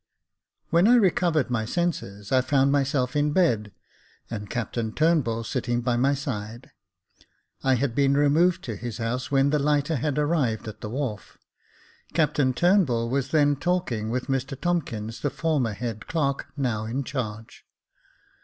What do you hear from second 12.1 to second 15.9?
Captain Turnbull was then talking with Mr Tomkins, the former